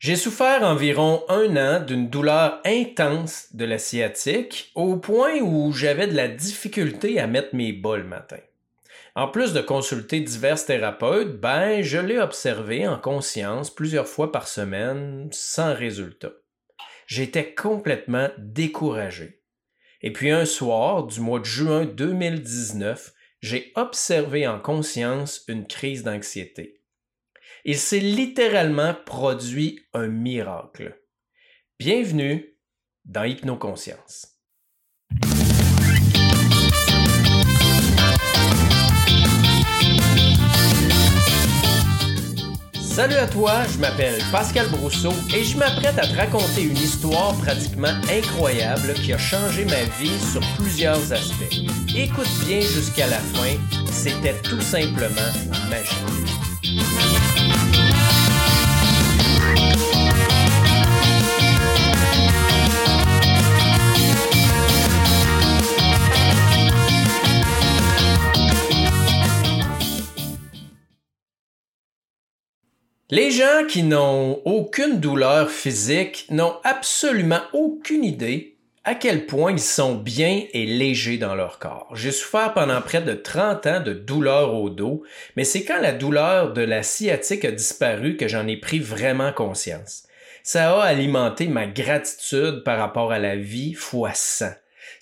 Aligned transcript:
J'ai 0.00 0.16
souffert 0.16 0.62
environ 0.62 1.24
un 1.28 1.58
an 1.58 1.84
d'une 1.84 2.08
douleur 2.08 2.62
intense 2.64 3.48
de 3.52 3.66
la 3.66 3.78
sciatique 3.78 4.72
au 4.74 4.96
point 4.96 5.40
où 5.42 5.72
j'avais 5.72 6.06
de 6.06 6.16
la 6.16 6.26
difficulté 6.26 7.20
à 7.20 7.26
mettre 7.26 7.54
mes 7.54 7.74
bas 7.74 7.98
le 7.98 8.04
matin. 8.04 8.38
En 9.14 9.28
plus 9.28 9.52
de 9.52 9.60
consulter 9.60 10.20
divers 10.20 10.64
thérapeutes, 10.64 11.38
ben, 11.38 11.82
je 11.82 11.98
l'ai 11.98 12.18
observé 12.18 12.88
en 12.88 12.98
conscience 12.98 13.68
plusieurs 13.68 14.08
fois 14.08 14.32
par 14.32 14.48
semaine 14.48 15.28
sans 15.32 15.74
résultat. 15.74 16.32
J'étais 17.06 17.52
complètement 17.52 18.30
découragé. 18.38 19.42
Et 20.00 20.14
puis 20.14 20.30
un 20.30 20.46
soir 20.46 21.04
du 21.04 21.20
mois 21.20 21.40
de 21.40 21.44
juin 21.44 21.84
2019, 21.84 23.12
j'ai 23.42 23.70
observé 23.74 24.48
en 24.48 24.60
conscience 24.60 25.44
une 25.46 25.66
crise 25.66 26.04
d'anxiété. 26.04 26.79
Il 27.64 27.76
s'est 27.76 27.98
littéralement 27.98 28.94
produit 29.04 29.80
un 29.92 30.08
miracle. 30.08 30.98
Bienvenue 31.78 32.56
dans 33.04 33.24
Hypnoconscience. 33.24 34.38
Salut 42.80 43.14
à 43.14 43.26
toi, 43.26 43.64
je 43.72 43.78
m'appelle 43.78 44.20
Pascal 44.32 44.68
Brousseau 44.68 45.12
et 45.34 45.44
je 45.44 45.56
m'apprête 45.56 45.98
à 45.98 46.06
te 46.06 46.16
raconter 46.16 46.62
une 46.62 46.76
histoire 46.76 47.34
pratiquement 47.38 47.94
incroyable 48.10 48.94
qui 48.94 49.12
a 49.12 49.18
changé 49.18 49.64
ma 49.66 49.82
vie 49.98 50.18
sur 50.32 50.40
plusieurs 50.56 51.12
aspects. 51.12 51.54
Écoute 51.94 52.30
bien 52.46 52.60
jusqu'à 52.60 53.06
la 53.06 53.18
fin, 53.18 53.56
c'était 53.90 54.40
tout 54.42 54.60
simplement 54.60 55.32
magique. 55.70 56.29
Les 73.12 73.32
gens 73.32 73.66
qui 73.68 73.82
n'ont 73.82 74.40
aucune 74.44 75.00
douleur 75.00 75.50
physique 75.50 76.26
n'ont 76.30 76.54
absolument 76.62 77.40
aucune 77.52 78.04
idée 78.04 78.56
à 78.84 78.94
quel 78.94 79.26
point 79.26 79.50
ils 79.50 79.58
sont 79.58 79.96
bien 79.96 80.44
et 80.52 80.64
légers 80.64 81.18
dans 81.18 81.34
leur 81.34 81.58
corps. 81.58 81.88
J'ai 81.92 82.12
souffert 82.12 82.54
pendant 82.54 82.80
près 82.80 83.02
de 83.02 83.14
30 83.14 83.66
ans 83.66 83.80
de 83.80 83.94
douleur 83.94 84.54
au 84.54 84.70
dos, 84.70 85.02
mais 85.36 85.42
c'est 85.42 85.64
quand 85.64 85.80
la 85.80 85.90
douleur 85.90 86.52
de 86.52 86.62
la 86.62 86.84
sciatique 86.84 87.44
a 87.44 87.50
disparu 87.50 88.16
que 88.16 88.28
j'en 88.28 88.46
ai 88.46 88.56
pris 88.56 88.78
vraiment 88.78 89.32
conscience. 89.32 90.04
Ça 90.44 90.72
a 90.72 90.84
alimenté 90.84 91.48
ma 91.48 91.66
gratitude 91.66 92.62
par 92.64 92.78
rapport 92.78 93.10
à 93.10 93.18
la 93.18 93.34
vie 93.34 93.74
fois 93.74 94.12
100. 94.14 94.46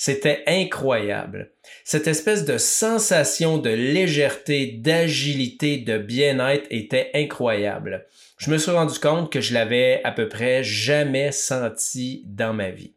C'était 0.01 0.45
incroyable. 0.47 1.51
Cette 1.85 2.07
espèce 2.07 2.45
de 2.45 2.57
sensation 2.57 3.59
de 3.59 3.71
légèreté, 3.71 4.67
d'agilité, 4.67 5.79
de 5.79 5.99
bien-être 5.99 6.69
était 6.71 7.11
incroyable. 7.15 8.07
Je 8.39 8.53
me 8.53 8.59
suis 8.59 8.71
rendu 8.71 8.97
compte 9.01 9.33
que 9.33 9.41
je 9.41 9.53
l'avais 9.53 10.01
à 10.05 10.13
peu 10.13 10.29
près 10.29 10.63
jamais 10.63 11.33
senti 11.33 12.23
dans 12.27 12.55
ma 12.55 12.71
vie. 12.71 12.95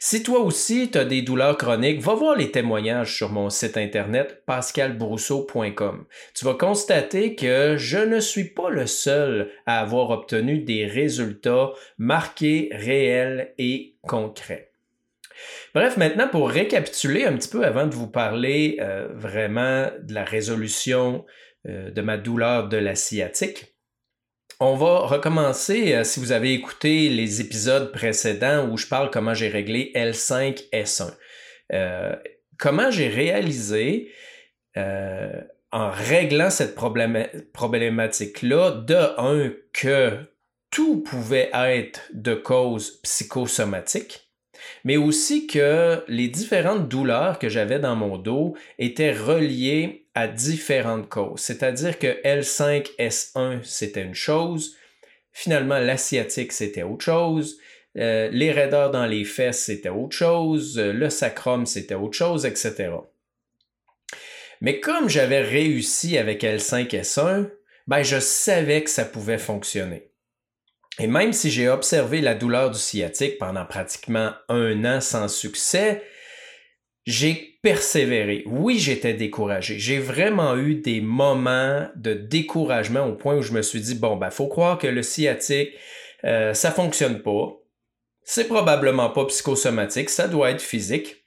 Si 0.00 0.24
toi 0.24 0.40
aussi 0.40 0.90
tu 0.90 0.98
as 0.98 1.04
des 1.04 1.22
douleurs 1.22 1.56
chroniques, 1.56 2.00
va 2.00 2.14
voir 2.14 2.34
les 2.34 2.50
témoignages 2.50 3.14
sur 3.14 3.30
mon 3.30 3.48
site 3.48 3.76
internet 3.76 4.42
pascalbrousseau.com. 4.46 6.06
Tu 6.34 6.44
vas 6.44 6.54
constater 6.54 7.36
que 7.36 7.76
je 7.76 7.98
ne 7.98 8.18
suis 8.18 8.50
pas 8.50 8.70
le 8.70 8.86
seul 8.86 9.52
à 9.66 9.80
avoir 9.80 10.10
obtenu 10.10 10.58
des 10.58 10.86
résultats 10.86 11.70
marqués, 11.98 12.70
réels 12.72 13.54
et 13.58 13.94
concrets. 14.02 14.72
Bref, 15.74 15.96
maintenant, 15.96 16.28
pour 16.28 16.50
récapituler 16.50 17.24
un 17.24 17.36
petit 17.36 17.48
peu 17.48 17.64
avant 17.64 17.86
de 17.86 17.94
vous 17.94 18.08
parler 18.08 18.78
euh, 18.80 19.08
vraiment 19.12 19.90
de 20.02 20.14
la 20.14 20.24
résolution 20.24 21.24
euh, 21.68 21.90
de 21.90 22.02
ma 22.02 22.16
douleur 22.16 22.68
de 22.68 22.76
la 22.76 22.94
sciatique, 22.94 23.76
on 24.58 24.74
va 24.74 25.00
recommencer, 25.00 25.94
euh, 25.94 26.04
si 26.04 26.18
vous 26.18 26.32
avez 26.32 26.54
écouté 26.54 27.08
les 27.08 27.40
épisodes 27.40 27.92
précédents 27.92 28.68
où 28.68 28.76
je 28.76 28.86
parle 28.86 29.10
comment 29.10 29.34
j'ai 29.34 29.48
réglé 29.48 29.92
L5S1. 29.94 31.14
comment 32.58 32.90
j'ai 32.90 33.08
réalisé 33.08 34.12
en 35.72 35.90
réglant 35.90 36.48
cette 36.48 36.74
problématique-là, 36.74 38.70
de 38.70 39.20
un, 39.20 39.52
que 39.72 40.18
tout 40.70 41.02
pouvait 41.02 41.50
être 41.52 42.02
de 42.12 42.34
cause 42.34 43.00
psychosomatique, 43.02 44.25
mais 44.84 44.96
aussi 44.96 45.46
que 45.46 46.02
les 46.08 46.28
différentes 46.28 46.88
douleurs 46.88 47.38
que 47.38 47.48
j'avais 47.48 47.78
dans 47.78 47.96
mon 47.96 48.18
dos 48.18 48.56
étaient 48.78 49.12
reliées 49.12 50.06
à 50.14 50.28
différentes 50.28 51.08
causes. 51.08 51.40
C'est-à-dire 51.40 51.98
que 51.98 52.22
L5S1, 52.22 53.60
c'était 53.62 54.02
une 54.02 54.14
chose, 54.14 54.76
finalement 55.32 55.78
l'asiatique, 55.78 56.52
c'était 56.52 56.82
autre 56.82 57.04
chose, 57.04 57.58
euh, 57.98 58.28
les 58.30 58.52
raideurs 58.52 58.90
dans 58.90 59.06
les 59.06 59.24
fesses, 59.24 59.64
c'était 59.64 59.88
autre 59.88 60.16
chose, 60.16 60.78
le 60.78 61.10
sacrum, 61.10 61.66
c'était 61.66 61.94
autre 61.94 62.16
chose, 62.16 62.44
etc. 62.44 62.90
Mais 64.60 64.80
comme 64.80 65.08
j'avais 65.08 65.42
réussi 65.42 66.18
avec 66.18 66.42
L5S1, 66.42 67.50
ben 67.86 68.02
je 68.02 68.18
savais 68.18 68.82
que 68.82 68.90
ça 68.90 69.04
pouvait 69.04 69.38
fonctionner. 69.38 70.10
Et 70.98 71.06
même 71.06 71.32
si 71.32 71.50
j'ai 71.50 71.68
observé 71.68 72.20
la 72.20 72.34
douleur 72.34 72.70
du 72.70 72.78
sciatique 72.78 73.38
pendant 73.38 73.66
pratiquement 73.66 74.32
un 74.48 74.84
an 74.84 75.00
sans 75.00 75.28
succès, 75.28 76.02
j'ai 77.06 77.58
persévéré. 77.62 78.42
Oui, 78.46 78.78
j'étais 78.78 79.12
découragé. 79.12 79.78
J'ai 79.78 79.98
vraiment 79.98 80.56
eu 80.56 80.76
des 80.76 81.00
moments 81.00 81.88
de 81.96 82.14
découragement 82.14 83.06
au 83.06 83.12
point 83.12 83.36
où 83.36 83.42
je 83.42 83.52
me 83.52 83.62
suis 83.62 83.80
dit, 83.80 83.94
bon, 83.94 84.16
ben, 84.16 84.30
faut 84.30 84.48
croire 84.48 84.78
que 84.78 84.86
le 84.86 85.02
sciatique, 85.02 85.70
euh, 86.24 86.54
ça 86.54 86.70
fonctionne 86.70 87.22
pas. 87.22 87.52
C'est 88.24 88.48
probablement 88.48 89.10
pas 89.10 89.24
psychosomatique, 89.26 90.10
ça 90.10 90.26
doit 90.26 90.50
être 90.50 90.62
physique. 90.62 91.22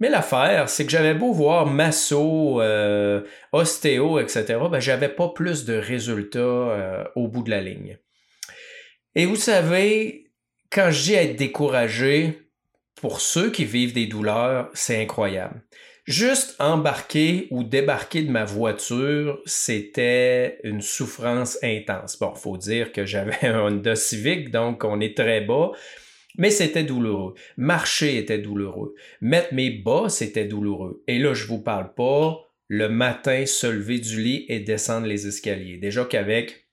Mais 0.00 0.08
l'affaire, 0.08 0.68
c'est 0.68 0.86
que 0.86 0.90
j'avais 0.90 1.14
beau 1.14 1.32
voir 1.32 1.66
masso, 1.66 2.60
euh, 2.62 3.20
ostéo, 3.52 4.18
etc., 4.18 4.58
ben, 4.70 4.80
j'avais 4.80 5.10
pas 5.10 5.28
plus 5.28 5.66
de 5.66 5.74
résultats 5.74 6.38
euh, 6.38 7.04
au 7.16 7.28
bout 7.28 7.42
de 7.42 7.50
la 7.50 7.60
ligne. 7.60 7.98
Et 9.14 9.26
vous 9.26 9.36
savez, 9.36 10.30
quand 10.70 10.90
je 10.90 11.02
dis 11.02 11.14
être 11.14 11.36
découragé, 11.36 12.50
pour 13.00 13.20
ceux 13.20 13.50
qui 13.50 13.64
vivent 13.64 13.94
des 13.94 14.06
douleurs, 14.06 14.70
c'est 14.74 15.00
incroyable. 15.00 15.62
Juste 16.06 16.56
embarquer 16.58 17.48
ou 17.50 17.64
débarquer 17.64 18.22
de 18.22 18.30
ma 18.30 18.44
voiture, 18.44 19.40
c'était 19.46 20.58
une 20.64 20.80
souffrance 20.80 21.58
intense. 21.62 22.18
Bon, 22.18 22.34
faut 22.34 22.56
dire 22.56 22.92
que 22.92 23.04
j'avais 23.04 23.46
un 23.46 23.60
Honda 23.60 23.96
Civic, 23.96 24.50
donc 24.50 24.84
on 24.84 25.00
est 25.00 25.16
très 25.16 25.40
bas, 25.40 25.72
mais 26.36 26.50
c'était 26.50 26.84
douloureux. 26.84 27.34
Marcher 27.56 28.16
était 28.16 28.38
douloureux. 28.38 28.94
Mettre 29.20 29.54
mes 29.54 29.70
bas, 29.70 30.08
c'était 30.08 30.44
douloureux. 30.44 31.02
Et 31.06 31.18
là, 31.18 31.34
je 31.34 31.46
vous 31.46 31.62
parle 31.62 31.94
pas 31.94 32.38
le 32.68 32.88
matin 32.88 33.46
se 33.46 33.66
lever 33.66 33.98
du 33.98 34.22
lit 34.22 34.46
et 34.48 34.60
descendre 34.60 35.06
les 35.06 35.26
escaliers. 35.26 35.78
Déjà 35.78 36.04
qu'avec 36.04 36.69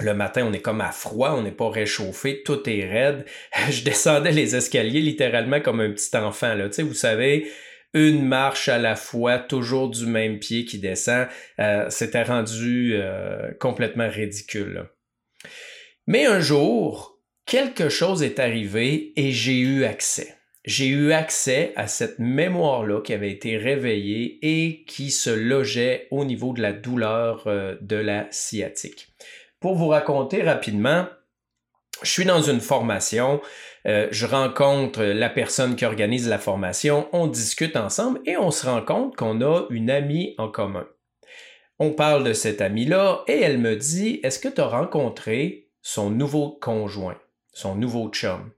le 0.00 0.14
matin, 0.14 0.46
on 0.46 0.52
est 0.52 0.60
comme 0.60 0.80
à 0.80 0.92
froid, 0.92 1.34
on 1.36 1.42
n'est 1.42 1.50
pas 1.50 1.70
réchauffé, 1.70 2.42
tout 2.44 2.68
est 2.68 2.84
raide. 2.84 3.24
Je 3.70 3.82
descendais 3.82 4.32
les 4.32 4.56
escaliers 4.56 5.00
littéralement 5.00 5.60
comme 5.60 5.80
un 5.80 5.90
petit 5.90 6.16
enfant. 6.16 6.54
Là. 6.54 6.68
Vous 6.78 6.94
savez, 6.94 7.50
une 7.94 8.24
marche 8.24 8.68
à 8.68 8.78
la 8.78 8.96
fois, 8.96 9.38
toujours 9.38 9.88
du 9.90 10.06
même 10.06 10.38
pied 10.38 10.64
qui 10.64 10.78
descend. 10.78 11.26
Euh, 11.58 11.86
C'était 11.90 12.22
rendu 12.22 12.92
euh, 12.94 13.52
complètement 13.58 14.08
ridicule. 14.08 14.86
Mais 16.06 16.26
un 16.26 16.40
jour, 16.40 17.18
quelque 17.46 17.88
chose 17.88 18.22
est 18.22 18.38
arrivé 18.38 19.12
et 19.16 19.32
j'ai 19.32 19.58
eu 19.58 19.84
accès. 19.84 20.36
J'ai 20.64 20.88
eu 20.88 21.12
accès 21.12 21.72
à 21.74 21.86
cette 21.86 22.18
mémoire-là 22.18 23.00
qui 23.00 23.14
avait 23.14 23.30
été 23.30 23.56
réveillée 23.56 24.38
et 24.42 24.84
qui 24.84 25.10
se 25.10 25.30
logeait 25.30 26.06
au 26.10 26.26
niveau 26.26 26.52
de 26.52 26.60
la 26.60 26.74
douleur 26.74 27.46
euh, 27.46 27.76
de 27.80 27.96
la 27.96 28.26
sciatique. 28.30 29.08
Pour 29.60 29.74
vous 29.74 29.88
raconter 29.88 30.42
rapidement, 30.42 31.06
je 32.02 32.10
suis 32.10 32.24
dans 32.24 32.40
une 32.40 32.62
formation, 32.62 33.42
euh, 33.86 34.08
je 34.10 34.24
rencontre 34.24 35.02
la 35.02 35.28
personne 35.28 35.76
qui 35.76 35.84
organise 35.84 36.28
la 36.28 36.38
formation, 36.38 37.08
on 37.12 37.26
discute 37.26 37.76
ensemble 37.76 38.20
et 38.24 38.38
on 38.38 38.50
se 38.50 38.64
rend 38.64 38.80
compte 38.80 39.16
qu'on 39.16 39.42
a 39.42 39.66
une 39.68 39.90
amie 39.90 40.34
en 40.38 40.48
commun. 40.48 40.88
On 41.78 41.92
parle 41.92 42.24
de 42.24 42.32
cette 42.32 42.62
amie-là 42.62 43.22
et 43.26 43.38
elle 43.38 43.58
me 43.58 43.76
dit 43.76 44.20
Est-ce 44.22 44.38
que 44.38 44.48
tu 44.48 44.62
as 44.62 44.66
rencontré 44.66 45.68
son 45.82 46.08
nouveau 46.08 46.58
conjoint, 46.60 47.18
son 47.52 47.74
nouveau 47.74 48.08
chum 48.08 48.52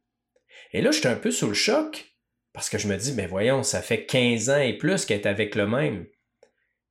Et 0.73 0.83
là, 0.83 0.93
j'étais 0.93 1.09
un 1.09 1.17
peu 1.17 1.33
sous 1.33 1.49
le 1.49 1.55
choc 1.55 2.15
parce 2.53 2.69
que 2.71 2.79
je 2.79 2.87
me 2.87 2.97
dis 2.97 3.13
Mais 3.13 3.27
voyons, 3.27 3.65
ça 3.65 3.83
fait 3.83 4.07
15 4.07 4.51
ans 4.51 4.59
et 4.59 4.75
plus 4.75 5.05
qu'elle 5.05 5.21
est 5.21 5.27
avec 5.27 5.57
le 5.57 5.67
même. 5.67 6.07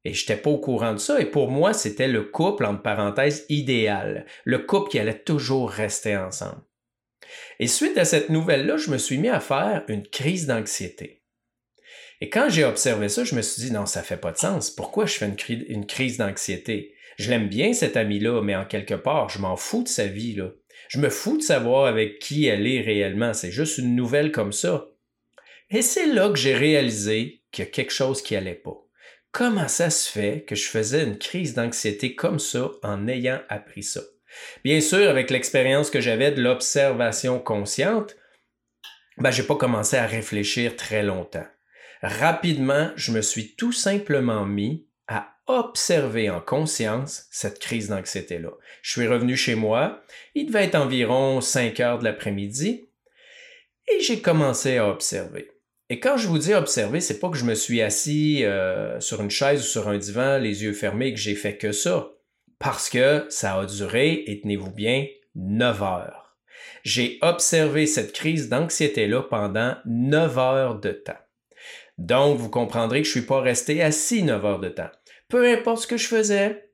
Et 0.03 0.13
je 0.13 0.23
n'étais 0.23 0.41
pas 0.41 0.49
au 0.49 0.59
courant 0.59 0.93
de 0.93 0.97
ça. 0.97 1.19
Et 1.21 1.25
pour 1.25 1.51
moi, 1.51 1.73
c'était 1.73 2.07
le 2.07 2.23
couple, 2.23 2.65
entre 2.65 2.81
parenthèses, 2.81 3.45
idéal. 3.49 4.25
Le 4.45 4.59
couple 4.59 4.89
qui 4.89 4.99
allait 4.99 5.19
toujours 5.19 5.69
rester 5.69 6.17
ensemble. 6.17 6.61
Et 7.59 7.67
suite 7.67 7.97
à 7.97 8.05
cette 8.05 8.29
nouvelle-là, 8.29 8.77
je 8.77 8.89
me 8.89 8.97
suis 8.97 9.17
mis 9.17 9.29
à 9.29 9.39
faire 9.39 9.83
une 9.87 10.07
crise 10.07 10.47
d'anxiété. 10.47 11.21
Et 12.19 12.29
quand 12.29 12.49
j'ai 12.49 12.65
observé 12.65 13.09
ça, 13.09 13.23
je 13.23 13.35
me 13.35 13.41
suis 13.41 13.63
dit, 13.63 13.71
non, 13.71 13.85
ça 13.85 14.03
fait 14.03 14.17
pas 14.17 14.31
de 14.31 14.37
sens. 14.37 14.69
Pourquoi 14.69 15.05
je 15.05 15.13
fais 15.13 15.27
une, 15.27 15.85
crise 15.85 16.17
d'anxiété? 16.17 16.93
Je 17.17 17.29
l'aime 17.29 17.49
bien, 17.49 17.73
cette 17.73 17.97
amie-là, 17.97 18.41
mais 18.41 18.55
en 18.55 18.65
quelque 18.65 18.93
part, 18.93 19.29
je 19.29 19.39
m'en 19.39 19.55
fous 19.55 19.83
de 19.83 19.87
sa 19.87 20.05
vie, 20.05 20.35
là. 20.35 20.51
Je 20.87 20.99
me 20.99 21.09
fous 21.09 21.37
de 21.37 21.41
savoir 21.43 21.85
avec 21.85 22.19
qui 22.19 22.45
elle 22.45 22.67
est 22.67 22.81
réellement. 22.81 23.33
C'est 23.33 23.51
juste 23.51 23.77
une 23.77 23.95
nouvelle 23.95 24.31
comme 24.31 24.51
ça. 24.51 24.87
Et 25.69 25.81
c'est 25.81 26.07
là 26.07 26.29
que 26.29 26.37
j'ai 26.37 26.53
réalisé 26.53 27.43
qu'il 27.51 27.65
y 27.65 27.67
a 27.67 27.71
quelque 27.71 27.93
chose 27.93 28.21
qui 28.21 28.35
allait 28.35 28.55
pas. 28.55 28.77
Comment 29.31 29.69
ça 29.69 29.89
se 29.89 30.09
fait 30.09 30.43
que 30.45 30.55
je 30.55 30.67
faisais 30.67 31.03
une 31.03 31.17
crise 31.17 31.53
d'anxiété 31.53 32.15
comme 32.15 32.39
ça 32.39 32.69
en 32.83 33.07
ayant 33.07 33.41
appris 33.47 33.83
ça? 33.83 34.01
Bien 34.63 34.81
sûr, 34.81 35.09
avec 35.09 35.29
l'expérience 35.29 35.89
que 35.89 36.01
j'avais 36.01 36.31
de 36.31 36.41
l'observation 36.41 37.39
consciente, 37.39 38.17
ben, 39.17 39.31
j'ai 39.31 39.43
pas 39.43 39.55
commencé 39.55 39.95
à 39.97 40.05
réfléchir 40.05 40.75
très 40.75 41.03
longtemps. 41.03 41.45
Rapidement, 42.01 42.91
je 42.95 43.11
me 43.11 43.21
suis 43.21 43.55
tout 43.55 43.71
simplement 43.71 44.45
mis 44.45 44.87
à 45.07 45.35
observer 45.47 46.29
en 46.29 46.41
conscience 46.41 47.27
cette 47.31 47.59
crise 47.59 47.89
d'anxiété-là. 47.89 48.51
Je 48.81 48.91
suis 48.91 49.07
revenu 49.07 49.37
chez 49.37 49.55
moi, 49.55 50.01
il 50.35 50.47
devait 50.47 50.65
être 50.65 50.75
environ 50.75 51.39
5 51.39 51.79
heures 51.79 51.99
de 51.99 52.03
l'après-midi, 52.03 52.89
et 53.87 53.99
j'ai 54.01 54.21
commencé 54.21 54.77
à 54.77 54.89
observer. 54.89 55.50
Et 55.91 55.99
quand 55.99 56.15
je 56.15 56.29
vous 56.29 56.37
dis 56.37 56.53
observer, 56.53 57.01
c'est 57.01 57.19
pas 57.19 57.29
que 57.29 57.35
je 57.35 57.43
me 57.43 57.53
suis 57.53 57.81
assis 57.81 58.45
euh, 58.45 58.97
sur 59.01 59.21
une 59.21 59.29
chaise 59.29 59.59
ou 59.59 59.65
sur 59.65 59.89
un 59.89 59.97
divan, 59.97 60.37
les 60.37 60.63
yeux 60.63 60.71
fermés, 60.71 61.13
que 61.13 61.19
j'ai 61.19 61.35
fait 61.35 61.57
que 61.57 61.73
ça. 61.73 62.11
Parce 62.59 62.89
que 62.89 63.25
ça 63.27 63.59
a 63.59 63.65
duré, 63.65 64.23
et 64.25 64.39
tenez-vous 64.39 64.71
bien, 64.71 65.05
9 65.35 65.83
heures. 65.83 66.37
J'ai 66.83 67.19
observé 67.21 67.87
cette 67.87 68.13
crise 68.13 68.47
d'anxiété-là 68.47 69.23
pendant 69.23 69.75
9 69.85 70.37
heures 70.37 70.79
de 70.79 70.93
temps. 70.93 71.19
Donc, 71.97 72.37
vous 72.37 72.49
comprendrez 72.49 73.01
que 73.01 73.07
je 73.09 73.17
ne 73.17 73.19
suis 73.19 73.27
pas 73.27 73.41
resté 73.41 73.83
assis 73.83 74.23
9 74.23 74.45
heures 74.45 74.59
de 74.61 74.69
temps. 74.69 74.91
Peu 75.27 75.45
importe 75.51 75.81
ce 75.81 75.87
que 75.87 75.97
je 75.97 76.07
faisais, 76.07 76.70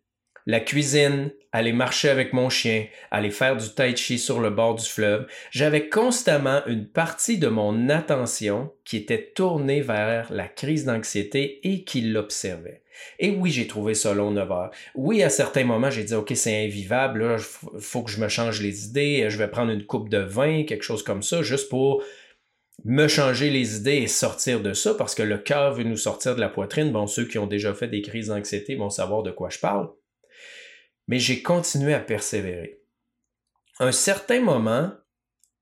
la 0.48 0.62
cuisine, 0.62 1.32
aller 1.52 1.74
marcher 1.74 2.08
avec 2.08 2.32
mon 2.32 2.50
chien, 2.50 2.86
aller 3.12 3.32
faire 3.32 3.58
du 3.58 3.68
tai 3.70 3.96
chi 3.98 4.18
sur 4.18 4.40
le 4.40 4.50
bord 4.50 4.76
du 4.76 4.86
fleuve, 4.86 5.28
j'avais 5.52 5.90
constamment 5.90 6.66
une 6.68 6.88
partie 6.88 7.38
de 7.38 7.50
mon 7.50 7.90
attention 7.90 8.72
qui 8.86 8.96
était 8.96 9.34
tournée 9.36 9.82
vers 9.82 10.32
la 10.32 10.48
crise 10.48 10.86
d'anxiété 10.86 11.60
et 11.64 11.84
qui 11.84 12.00
l'observait. 12.00 12.82
Et 13.20 13.30
oui, 13.30 13.52
j'ai 13.52 13.68
trouvé 13.68 13.94
ça 13.94 14.14
long 14.14 14.32
9 14.32 14.52
heures. 14.52 14.72
Oui, 14.96 15.22
à 15.22 15.30
certains 15.30 15.66
moments, 15.66 15.90
j'ai 15.90 16.06
dit, 16.06 16.16
OK, 16.16 16.32
c'est 16.34 16.64
invivable, 16.64 17.38
il 17.76 17.82
faut 17.82 18.02
que 18.02 18.10
je 18.10 18.22
me 18.22 18.30
change 18.30 18.62
les 18.62 18.86
idées, 18.86 19.28
je 19.30 19.38
vais 19.38 19.50
prendre 19.50 19.72
une 19.72 19.86
coupe 19.86 20.08
de 20.08 20.20
vin, 20.20 20.64
quelque 20.64 20.84
chose 20.84 21.04
comme 21.04 21.24
ça, 21.24 21.44
juste 21.44 21.68
pour 21.68 22.02
me 22.86 23.10
changer 23.10 23.50
les 23.50 23.76
idées 23.76 23.98
et 23.98 24.08
sortir 24.08 24.62
de 24.62 24.72
ça, 24.72 24.94
parce 24.94 25.14
que 25.14 25.24
le 25.24 25.40
cœur 25.40 25.74
veut 25.74 25.84
nous 25.84 25.98
sortir 25.98 26.36
de 26.36 26.40
la 26.40 26.48
poitrine. 26.48 26.94
Bon, 26.94 27.06
ceux 27.06 27.26
qui 27.26 27.38
ont 27.38 27.48
déjà 27.48 27.74
fait 27.74 27.90
des 27.90 28.02
crises 28.02 28.28
d'anxiété 28.28 28.76
vont 28.76 28.90
savoir 28.90 29.24
de 29.24 29.32
quoi 29.32 29.50
je 29.50 29.60
parle 29.60 29.90
mais 31.08 31.20
j'ai 31.20 31.42
continué 31.42 31.94
à 31.94 32.00
persévérer. 32.00 32.82
un 33.80 33.92
certain 33.92 34.42
moment, 34.42 34.92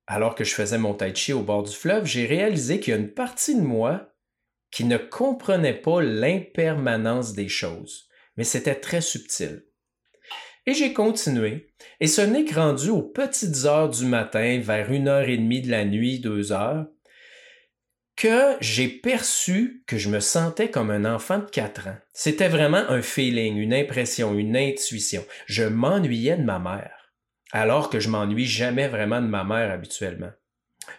alors 0.07 0.35
que 0.35 0.43
je 0.43 0.53
faisais 0.53 0.77
mon 0.77 0.93
tai 0.93 1.13
chi 1.13 1.33
au 1.33 1.41
bord 1.41 1.63
du 1.63 1.75
fleuve, 1.75 2.05
j'ai 2.05 2.25
réalisé 2.25 2.79
qu'il 2.79 2.91
y 2.91 2.97
a 2.97 2.99
une 2.99 3.13
partie 3.13 3.55
de 3.55 3.61
moi 3.61 4.13
qui 4.71 4.85
ne 4.85 4.97
comprenait 4.97 5.73
pas 5.73 6.01
l'impermanence 6.01 7.33
des 7.33 7.47
choses, 7.47 8.07
mais 8.37 8.43
c'était 8.43 8.75
très 8.75 9.01
subtil. 9.01 9.65
Et 10.67 10.73
j'ai 10.73 10.93
continué, 10.93 11.67
et 11.99 12.07
ce 12.07 12.21
n'est 12.21 12.43
que 12.43 12.55
rendu 12.55 12.89
aux 12.89 13.03
petites 13.03 13.65
heures 13.65 13.89
du 13.89 14.05
matin, 14.05 14.59
vers 14.59 14.91
une 14.91 15.07
heure 15.07 15.29
et 15.29 15.37
demie 15.37 15.61
de 15.61 15.69
la 15.69 15.85
nuit, 15.85 16.19
deux 16.19 16.51
heures, 16.51 16.87
que 18.15 18.55
j'ai 18.61 18.87
perçu 18.87 19.83
que 19.87 19.97
je 19.97 20.09
me 20.09 20.19
sentais 20.19 20.69
comme 20.69 20.89
un 20.89 21.05
enfant 21.05 21.39
de 21.39 21.45
4 21.45 21.87
ans. 21.87 21.97
C'était 22.13 22.47
vraiment 22.47 22.83
un 22.89 23.01
feeling, 23.01 23.57
une 23.57 23.73
impression, 23.73 24.35
une 24.35 24.55
intuition. 24.55 25.25
Je 25.47 25.63
m'ennuyais 25.63 26.37
de 26.37 26.43
ma 26.43 26.59
mère, 26.59 27.11
alors 27.51 27.89
que 27.89 27.99
je 27.99 28.09
m'ennuie 28.09 28.45
jamais 28.45 28.87
vraiment 28.87 29.21
de 29.21 29.27
ma 29.27 29.43
mère 29.43 29.71
habituellement. 29.71 30.31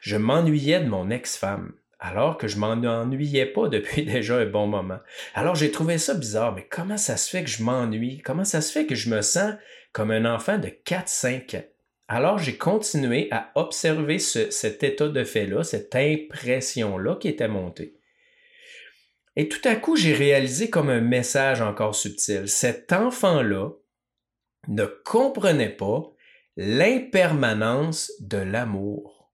Je 0.00 0.16
m'ennuyais 0.16 0.80
de 0.80 0.88
mon 0.88 1.10
ex-femme, 1.10 1.72
alors 1.98 2.36
que 2.36 2.48
je 2.48 2.58
m'en 2.58 2.72
ennuyais 2.72 3.46
pas 3.46 3.68
depuis 3.68 4.02
déjà 4.04 4.36
un 4.36 4.46
bon 4.46 4.66
moment. 4.66 4.98
Alors 5.34 5.54
j'ai 5.54 5.70
trouvé 5.70 5.98
ça 5.98 6.14
bizarre, 6.14 6.54
mais 6.54 6.66
comment 6.68 6.98
ça 6.98 7.16
se 7.16 7.30
fait 7.30 7.44
que 7.44 7.50
je 7.50 7.62
m'ennuie? 7.62 8.18
Comment 8.18 8.44
ça 8.44 8.60
se 8.60 8.72
fait 8.72 8.86
que 8.86 8.94
je 8.94 9.08
me 9.08 9.22
sens 9.22 9.54
comme 9.92 10.10
un 10.10 10.26
enfant 10.26 10.58
de 10.58 10.68
4-5 10.68 11.56
ans? 11.56 11.64
Alors, 12.08 12.38
j'ai 12.38 12.56
continué 12.56 13.28
à 13.32 13.50
observer 13.56 14.18
cet 14.18 14.82
état 14.84 15.08
de 15.08 15.24
fait-là, 15.24 15.64
cette 15.64 15.94
impression-là 15.94 17.16
qui 17.16 17.28
était 17.28 17.48
montée. 17.48 17.98
Et 19.34 19.48
tout 19.48 19.60
à 19.64 19.74
coup, 19.76 19.96
j'ai 19.96 20.14
réalisé 20.14 20.70
comme 20.70 20.88
un 20.88 21.00
message 21.00 21.60
encore 21.60 21.94
subtil. 21.94 22.48
Cet 22.48 22.92
enfant-là 22.92 23.70
ne 24.68 24.86
comprenait 24.86 25.68
pas 25.68 26.12
l'impermanence 26.56 28.12
de 28.20 28.38
l'amour. 28.38 29.32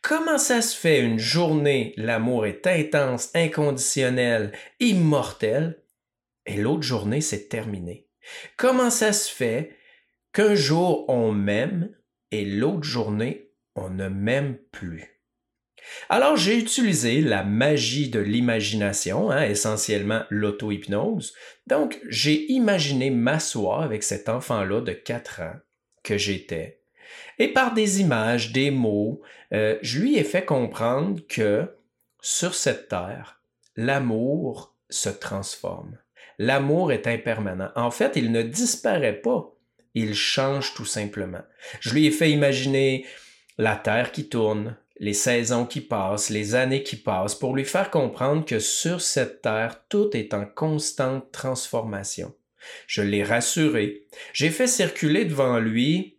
Comment 0.00 0.38
ça 0.38 0.62
se 0.62 0.76
fait 0.76 1.00
une 1.00 1.18
journée, 1.18 1.92
l'amour 1.96 2.46
est 2.46 2.66
intense, 2.66 3.30
inconditionnel, 3.34 4.52
immortel, 4.80 5.82
et 6.46 6.56
l'autre 6.56 6.82
journée, 6.82 7.20
c'est 7.20 7.48
terminé? 7.48 8.06
Comment 8.56 8.90
ça 8.90 9.12
se 9.12 9.32
fait 9.32 9.76
qu'un 10.32 10.54
jour 10.54 11.08
on 11.08 11.32
m'aime, 11.32 11.94
et 12.32 12.44
l'autre 12.44 12.82
journée, 12.82 13.50
on 13.76 13.90
ne 13.90 14.08
m'aime 14.08 14.56
plus. 14.72 15.20
Alors 16.08 16.36
j'ai 16.36 16.58
utilisé 16.58 17.20
la 17.20 17.44
magie 17.44 18.08
de 18.08 18.20
l'imagination, 18.20 19.30
hein, 19.30 19.44
essentiellement 19.44 20.22
l'auto-hypnose. 20.30 21.34
Donc 21.66 22.00
j'ai 22.08 22.50
imaginé 22.50 23.10
m'asseoir 23.10 23.82
avec 23.82 24.02
cet 24.02 24.28
enfant-là 24.28 24.80
de 24.80 24.92
4 24.92 25.40
ans 25.42 25.56
que 26.02 26.16
j'étais. 26.18 26.80
Et 27.38 27.48
par 27.48 27.74
des 27.74 28.00
images, 28.00 28.52
des 28.52 28.70
mots, 28.70 29.20
euh, 29.52 29.78
je 29.82 30.00
lui 30.00 30.16
ai 30.16 30.24
fait 30.24 30.44
comprendre 30.44 31.20
que 31.28 31.68
sur 32.20 32.54
cette 32.54 32.88
terre, 32.88 33.42
l'amour 33.76 34.76
se 34.88 35.08
transforme. 35.08 35.98
L'amour 36.38 36.92
est 36.92 37.06
impermanent. 37.06 37.70
En 37.74 37.90
fait, 37.90 38.12
il 38.16 38.32
ne 38.32 38.42
disparaît 38.42 39.20
pas 39.20 39.51
il 39.94 40.14
change 40.14 40.74
tout 40.74 40.84
simplement. 40.84 41.42
Je 41.80 41.92
lui 41.92 42.06
ai 42.06 42.10
fait 42.10 42.30
imaginer 42.30 43.06
la 43.58 43.76
Terre 43.76 44.12
qui 44.12 44.28
tourne, 44.28 44.76
les 44.98 45.14
saisons 45.14 45.66
qui 45.66 45.80
passent, 45.80 46.30
les 46.30 46.54
années 46.54 46.82
qui 46.82 46.96
passent, 46.96 47.34
pour 47.34 47.54
lui 47.54 47.64
faire 47.64 47.90
comprendre 47.90 48.44
que 48.44 48.58
sur 48.58 49.00
cette 49.00 49.42
Terre, 49.42 49.82
tout 49.88 50.10
est 50.14 50.32
en 50.34 50.46
constante 50.46 51.32
transformation. 51.32 52.34
Je 52.86 53.02
l'ai 53.02 53.24
rassuré. 53.24 54.06
J'ai 54.32 54.50
fait 54.50 54.68
circuler 54.68 55.24
devant 55.24 55.58
lui 55.58 56.18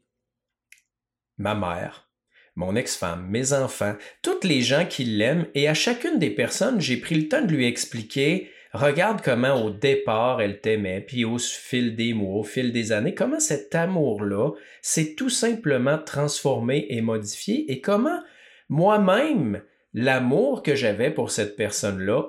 ma 1.37 1.55
mère, 1.55 2.09
mon 2.55 2.75
ex-femme, 2.75 3.27
mes 3.29 3.53
enfants, 3.53 3.95
toutes 4.21 4.43
les 4.43 4.61
gens 4.61 4.85
qui 4.85 5.05
l'aiment, 5.05 5.47
et 5.55 5.67
à 5.67 5.73
chacune 5.73 6.19
des 6.19 6.29
personnes, 6.29 6.79
j'ai 6.79 6.97
pris 6.97 7.15
le 7.15 7.27
temps 7.27 7.41
de 7.41 7.53
lui 7.53 7.65
expliquer 7.65 8.51
Regarde 8.73 9.21
comment 9.23 9.63
au 9.63 9.69
départ 9.69 10.41
elle 10.41 10.59
t'aimait, 10.59 11.01
puis 11.01 11.25
au 11.25 11.37
fil 11.37 11.95
des 11.95 12.13
mois, 12.13 12.39
au 12.39 12.43
fil 12.43 12.71
des 12.71 12.91
années, 12.91 13.13
comment 13.13 13.39
cet 13.39 13.75
amour-là 13.75 14.51
s'est 14.81 15.13
tout 15.13 15.29
simplement 15.29 15.99
transformé 15.99 16.87
et 16.89 17.01
modifié, 17.01 17.71
et 17.71 17.81
comment 17.81 18.19
moi-même, 18.69 19.61
l'amour 19.93 20.63
que 20.63 20.73
j'avais 20.75 21.11
pour 21.11 21.29
cette 21.29 21.55
personne-là 21.55 22.23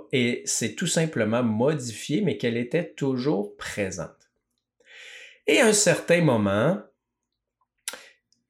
s'est 0.45 0.75
tout 0.75 0.87
simplement 0.87 1.43
modifié, 1.43 2.21
mais 2.21 2.37
qu'elle 2.37 2.59
était 2.59 2.93
toujours 2.93 3.57
présente. 3.57 4.31
Et 5.47 5.61
à 5.61 5.67
un 5.67 5.73
certain 5.73 6.21
moment, 6.21 6.83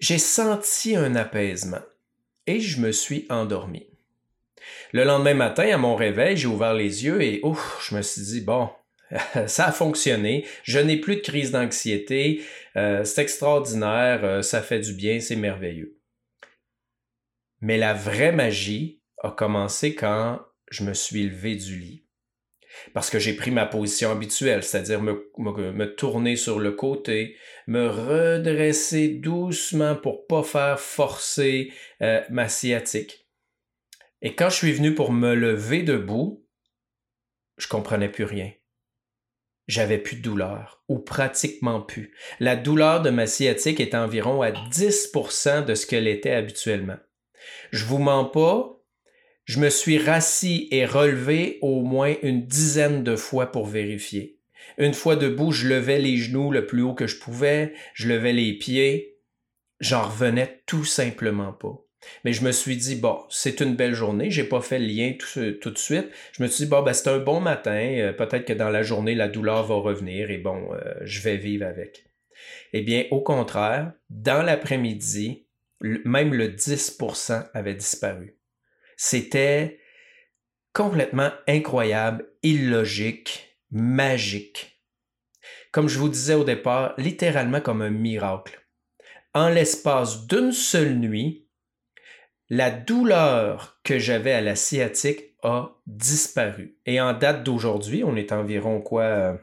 j'ai 0.00 0.18
senti 0.18 0.96
un 0.96 1.14
apaisement 1.14 1.82
et 2.48 2.58
je 2.58 2.80
me 2.80 2.90
suis 2.90 3.26
endormi. 3.30 3.93
Le 4.92 5.04
lendemain 5.04 5.34
matin, 5.34 5.68
à 5.72 5.76
mon 5.76 5.96
réveil, 5.96 6.36
j'ai 6.36 6.46
ouvert 6.46 6.74
les 6.74 7.04
yeux 7.04 7.22
et 7.22 7.40
ouf, 7.42 7.84
je 7.88 7.96
me 7.96 8.02
suis 8.02 8.22
dit, 8.22 8.40
bon, 8.40 8.70
ça 9.46 9.66
a 9.66 9.72
fonctionné, 9.72 10.46
je 10.62 10.78
n'ai 10.78 10.96
plus 10.96 11.16
de 11.16 11.20
crise 11.20 11.50
d'anxiété, 11.50 12.42
euh, 12.76 13.04
c'est 13.04 13.22
extraordinaire, 13.22 14.24
euh, 14.24 14.42
ça 14.42 14.62
fait 14.62 14.80
du 14.80 14.94
bien, 14.94 15.20
c'est 15.20 15.36
merveilleux. 15.36 15.98
Mais 17.60 17.78
la 17.78 17.94
vraie 17.94 18.32
magie 18.32 19.02
a 19.22 19.30
commencé 19.30 19.94
quand 19.94 20.40
je 20.70 20.84
me 20.84 20.92
suis 20.92 21.24
levé 21.24 21.56
du 21.56 21.78
lit. 21.78 22.04
Parce 22.92 23.08
que 23.08 23.18
j'ai 23.18 23.34
pris 23.34 23.50
ma 23.50 23.66
position 23.66 24.10
habituelle, 24.10 24.62
c'est-à-dire 24.62 25.00
me, 25.00 25.94
tourner 25.94 26.36
sur 26.36 26.58
le 26.58 26.72
côté, 26.72 27.36
me 27.66 27.88
redresser 27.88 29.08
doucement 29.08 29.94
pour 29.94 30.26
pas 30.26 30.42
faire 30.42 30.80
forcer 30.80 31.72
euh, 32.02 32.20
ma 32.30 32.48
sciatique. 32.48 33.23
Et 34.24 34.34
quand 34.34 34.48
je 34.48 34.56
suis 34.56 34.72
venu 34.72 34.94
pour 34.94 35.12
me 35.12 35.34
lever 35.34 35.82
debout, 35.82 36.48
je 37.58 37.68
comprenais 37.68 38.08
plus 38.08 38.24
rien. 38.24 38.50
j'avais 39.66 39.98
plus 39.98 40.16
de 40.16 40.22
douleur, 40.22 40.82
ou 40.88 40.98
pratiquement 40.98 41.80
plus. 41.80 42.14
La 42.38 42.54
douleur 42.54 43.00
de 43.00 43.08
ma 43.08 43.26
sciatique 43.26 43.80
est 43.80 43.94
environ 43.94 44.42
à 44.42 44.50
10% 44.50 45.64
de 45.64 45.74
ce 45.74 45.86
qu'elle 45.86 46.06
était 46.06 46.32
habituellement. 46.32 46.98
Je 47.70 47.84
vous 47.84 47.98
mens 47.98 48.24
pas, 48.26 48.82
je 49.44 49.60
me 49.60 49.70
suis 49.70 49.98
rassis 49.98 50.68
et 50.70 50.84
relevé 50.84 51.58
au 51.62 51.82
moins 51.82 52.14
une 52.22 52.46
dizaine 52.46 53.04
de 53.04 53.16
fois 53.16 53.52
pour 53.52 53.66
vérifier. 53.66 54.38
Une 54.76 54.94
fois 54.94 55.16
debout, 55.16 55.52
je 55.52 55.68
levais 55.68 55.98
les 55.98 56.16
genoux 56.16 56.50
le 56.50 56.66
plus 56.66 56.82
haut 56.82 56.94
que 56.94 57.06
je 57.06 57.18
pouvais, 57.18 57.74
je 57.94 58.08
levais 58.08 58.32
les 58.32 58.56
pieds, 58.58 59.18
j'en 59.80 60.08
revenais 60.08 60.62
tout 60.66 60.84
simplement 60.84 61.52
pas. 61.52 61.83
Mais 62.24 62.32
je 62.32 62.44
me 62.44 62.52
suis 62.52 62.76
dit, 62.76 62.96
bon, 62.96 63.18
c'est 63.28 63.60
une 63.60 63.74
belle 63.74 63.94
journée, 63.94 64.30
j'ai 64.30 64.44
pas 64.44 64.60
fait 64.60 64.78
le 64.78 64.86
lien 64.86 65.12
tout, 65.18 65.70
de 65.70 65.78
suite. 65.78 66.08
Je 66.32 66.42
me 66.42 66.48
suis 66.48 66.64
dit, 66.64 66.70
bon, 66.70 66.82
ben, 66.82 66.92
c'est 66.92 67.08
un 67.08 67.18
bon 67.18 67.40
matin, 67.40 67.76
euh, 67.98 68.12
peut-être 68.12 68.44
que 68.44 68.52
dans 68.52 68.70
la 68.70 68.82
journée, 68.82 69.14
la 69.14 69.28
douleur 69.28 69.64
va 69.64 69.74
revenir 69.76 70.30
et 70.30 70.38
bon, 70.38 70.72
euh, 70.72 70.94
je 71.02 71.20
vais 71.20 71.36
vivre 71.36 71.66
avec. 71.66 72.04
Eh 72.72 72.82
bien, 72.82 73.04
au 73.10 73.20
contraire, 73.20 73.92
dans 74.10 74.42
l'après-midi, 74.42 75.46
même 75.80 76.34
le 76.34 76.48
10% 76.48 77.48
avait 77.52 77.74
disparu. 77.74 78.36
C'était 78.96 79.78
complètement 80.72 81.30
incroyable, 81.46 82.26
illogique, 82.42 83.58
magique. 83.70 84.82
Comme 85.72 85.88
je 85.88 85.98
vous 85.98 86.08
disais 86.08 86.34
au 86.34 86.44
départ, 86.44 86.94
littéralement 86.98 87.60
comme 87.60 87.82
un 87.82 87.90
miracle. 87.90 88.60
En 89.34 89.48
l'espace 89.48 90.26
d'une 90.26 90.52
seule 90.52 90.94
nuit, 90.94 91.43
la 92.54 92.70
douleur 92.70 93.80
que 93.82 93.98
j'avais 93.98 94.30
à 94.30 94.40
la 94.40 94.54
sciatique 94.54 95.34
a 95.42 95.76
disparu. 95.88 96.78
Et 96.86 97.00
en 97.00 97.12
date 97.12 97.42
d'aujourd'hui, 97.42 98.04
on 98.04 98.14
est 98.14 98.30
environ 98.30 98.80
quoi 98.80 99.02
euh, 99.02 99.36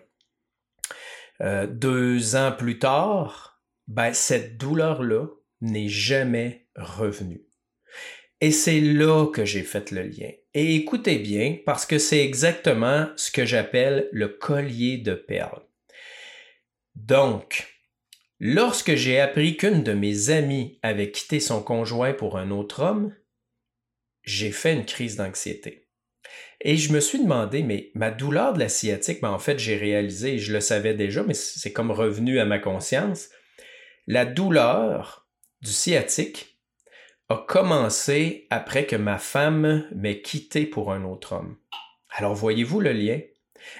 euh, 1.41 1.67
deux 1.67 2.37
ans 2.37 2.53
plus 2.57 2.79
tard, 2.79 3.61
ben, 3.87 4.13
cette 4.13 4.57
douleur-là 4.57 5.27
n'est 5.59 5.89
jamais 5.89 6.67
revenue. 6.77 7.43
Et 8.39 8.51
c'est 8.51 8.79
là 8.79 9.27
que 9.27 9.43
j'ai 9.43 9.63
fait 9.63 9.91
le 9.91 10.03
lien. 10.03 10.31
Et 10.53 10.75
écoutez 10.75 11.19
bien, 11.19 11.57
parce 11.65 11.85
que 11.85 11.97
c'est 11.97 12.23
exactement 12.23 13.09
ce 13.17 13.29
que 13.29 13.45
j'appelle 13.45 14.07
le 14.13 14.29
collier 14.29 14.97
de 14.97 15.15
perles. 15.15 15.63
Donc, 16.95 17.67
Lorsque 18.43 18.95
j'ai 18.95 19.19
appris 19.19 19.55
qu'une 19.55 19.83
de 19.83 19.93
mes 19.93 20.31
amies 20.31 20.79
avait 20.81 21.11
quitté 21.11 21.39
son 21.39 21.61
conjoint 21.61 22.11
pour 22.11 22.39
un 22.39 22.49
autre 22.49 22.81
homme, 22.81 23.13
j'ai 24.23 24.49
fait 24.49 24.73
une 24.73 24.83
crise 24.83 25.15
d'anxiété. 25.15 25.89
Et 26.59 26.75
je 26.75 26.91
me 26.91 27.01
suis 27.01 27.19
demandé, 27.19 27.61
mais 27.61 27.91
ma 27.93 28.09
douleur 28.09 28.53
de 28.53 28.59
la 28.59 28.67
sciatique, 28.67 29.21
ben 29.21 29.29
en 29.29 29.37
fait, 29.37 29.59
j'ai 29.59 29.75
réalisé, 29.75 30.39
je 30.39 30.53
le 30.53 30.59
savais 30.59 30.95
déjà, 30.95 31.21
mais 31.21 31.35
c'est 31.35 31.71
comme 31.71 31.91
revenu 31.91 32.39
à 32.39 32.45
ma 32.45 32.57
conscience, 32.57 33.29
la 34.07 34.25
douleur 34.25 35.27
du 35.61 35.69
sciatique 35.69 36.57
a 37.29 37.45
commencé 37.47 38.47
après 38.49 38.87
que 38.87 38.95
ma 38.95 39.19
femme 39.19 39.87
m'ait 39.95 40.23
quitté 40.23 40.65
pour 40.65 40.91
un 40.91 41.03
autre 41.03 41.33
homme. 41.33 41.57
Alors 42.09 42.33
voyez-vous 42.33 42.79
le 42.79 42.93
lien? 42.93 43.19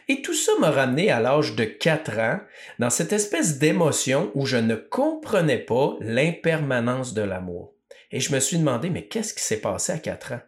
Et 0.08 0.22
tout 0.22 0.34
ça 0.34 0.52
m'a 0.60 0.72
ramené 0.72 1.12
à 1.12 1.20
l'âge 1.20 1.56
de 1.56 1.64
4 1.64 2.20
ans 2.20 2.40
dans 2.80 2.90
cette 2.90 3.14
espèce 3.14 3.60
d'émotion 3.60 4.32
où 4.36 4.46
je 4.46 4.58
ne 4.58 4.76
comprenais 4.76 5.60
pas 5.60 5.96
l'impermanence 6.02 7.14
de 7.14 7.22
l'amour. 7.22 7.74
Et 8.12 8.20
je 8.20 8.34
me 8.34 8.40
suis 8.40 8.58
demandé, 8.58 8.90
mais 8.90 9.06
qu'est-ce 9.06 9.34
qui 9.34 9.44
s'est 9.44 9.62
passé 9.62 9.94
à 9.94 9.98
4 9.98 10.34
ans? 10.34 10.42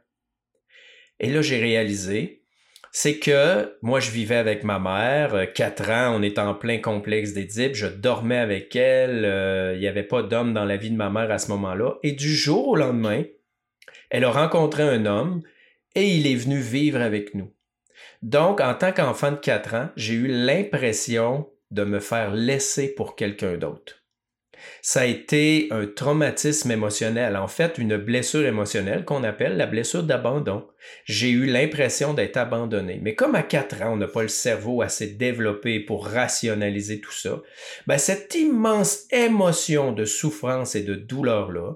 Et 1.19 1.29
là, 1.29 1.41
j'ai 1.41 1.59
réalisé, 1.59 2.43
c'est 2.91 3.17
que 3.17 3.77
moi, 3.81 3.99
je 3.99 4.11
vivais 4.11 4.35
avec 4.35 4.63
ma 4.63 4.79
mère, 4.79 5.53
4 5.53 5.89
ans, 5.89 6.15
on 6.15 6.23
était 6.23 6.39
en 6.39 6.53
plein 6.53 6.79
complexe 6.79 7.33
d'Édipe, 7.33 7.75
je 7.75 7.87
dormais 7.87 8.37
avec 8.37 8.75
elle, 8.75 9.23
euh, 9.25 9.73
il 9.75 9.79
n'y 9.79 9.87
avait 9.87 10.03
pas 10.03 10.21
d'homme 10.21 10.53
dans 10.53 10.65
la 10.65 10.77
vie 10.77 10.91
de 10.91 10.97
ma 10.97 11.09
mère 11.09 11.31
à 11.31 11.37
ce 11.37 11.49
moment-là. 11.51 11.95
Et 12.03 12.11
du 12.11 12.35
jour 12.35 12.67
au 12.67 12.75
lendemain, 12.75 13.23
elle 14.09 14.25
a 14.25 14.31
rencontré 14.31 14.83
un 14.83 15.05
homme 15.05 15.41
et 15.95 16.07
il 16.07 16.27
est 16.27 16.35
venu 16.35 16.59
vivre 16.59 17.01
avec 17.01 17.33
nous. 17.33 17.51
Donc, 18.23 18.61
en 18.61 18.73
tant 18.73 18.93
qu'enfant 18.93 19.31
de 19.31 19.37
4 19.37 19.75
ans, 19.75 19.89
j'ai 19.97 20.13
eu 20.13 20.27
l'impression 20.27 21.49
de 21.71 21.83
me 21.83 21.99
faire 21.99 22.33
laisser 22.33 22.87
pour 22.87 23.17
quelqu'un 23.17 23.57
d'autre. 23.57 23.99
Ça 24.81 25.01
a 25.01 25.05
été 25.05 25.67
un 25.71 25.85
traumatisme 25.85 26.71
émotionnel, 26.71 27.35
en 27.35 27.49
fait 27.49 27.77
une 27.77 27.97
blessure 27.97 28.45
émotionnelle 28.45 29.03
qu'on 29.03 29.25
appelle 29.25 29.57
la 29.57 29.65
blessure 29.65 30.03
d'abandon. 30.03 30.65
J'ai 31.03 31.31
eu 31.31 31.45
l'impression 31.45 32.13
d'être 32.13 32.37
abandonné. 32.37 32.97
Mais 33.01 33.13
comme 33.13 33.35
à 33.35 33.43
4 33.43 33.81
ans, 33.81 33.93
on 33.93 33.97
n'a 33.97 34.07
pas 34.07 34.21
le 34.21 34.29
cerveau 34.29 34.81
assez 34.81 35.07
développé 35.07 35.81
pour 35.81 36.07
rationaliser 36.07 37.01
tout 37.01 37.11
ça, 37.11 37.41
ben 37.87 37.97
cette 37.97 38.35
immense 38.35 39.03
émotion 39.11 39.91
de 39.91 40.05
souffrance 40.05 40.75
et 40.75 40.83
de 40.83 40.95
douleur-là, 40.95 41.75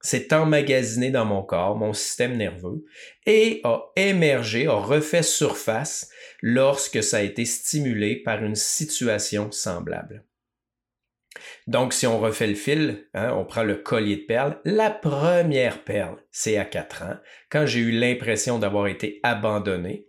s'est 0.00 0.32
emmagasiné 0.32 1.10
dans 1.10 1.24
mon 1.24 1.42
corps, 1.42 1.76
mon 1.76 1.92
système 1.92 2.36
nerveux, 2.36 2.84
et 3.26 3.60
a 3.64 3.80
émergé, 3.96 4.66
a 4.66 4.74
refait 4.74 5.22
surface 5.22 6.10
lorsque 6.42 7.02
ça 7.02 7.18
a 7.18 7.22
été 7.22 7.44
stimulé 7.44 8.22
par 8.22 8.44
une 8.44 8.54
situation 8.54 9.50
semblable. 9.50 10.24
Donc, 11.66 11.92
si 11.92 12.06
on 12.06 12.18
refait 12.18 12.46
le 12.46 12.54
fil, 12.54 13.08
hein, 13.14 13.32
on 13.36 13.44
prend 13.44 13.62
le 13.62 13.76
collier 13.76 14.16
de 14.16 14.26
perles, 14.26 14.60
la 14.64 14.90
première 14.90 15.84
perle, 15.84 16.16
c'est 16.30 16.56
à 16.56 16.64
4 16.64 17.02
ans, 17.02 17.16
quand 17.50 17.66
j'ai 17.66 17.80
eu 17.80 17.90
l'impression 17.90 18.58
d'avoir 18.58 18.86
été 18.86 19.20
abandonné. 19.22 20.08